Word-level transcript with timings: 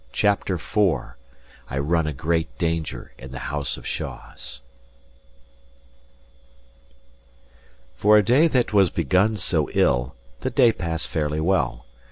CHAPTER 0.13 0.55
IV 0.55 1.13
I 1.69 1.77
RUN 1.77 2.07
A 2.07 2.13
GREAT 2.13 2.49
DANGER 2.57 3.13
IN 3.19 3.31
THE 3.31 3.37
HOUSE 3.53 3.77
OF 3.77 3.85
SHAWS 3.85 4.61
For 7.97 8.17
a 8.17 8.23
day 8.25 8.47
that 8.47 8.73
was 8.73 8.89
begun 8.89 9.35
so 9.35 9.69
ill, 9.75 10.15
the 10.39 10.49
day 10.49 10.71
passed 10.71 11.07
fairly 11.07 11.39
well. 11.39 11.85